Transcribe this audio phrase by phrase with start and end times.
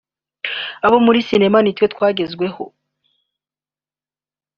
[0.85, 2.63] Abo muri sinema natwe twagezweho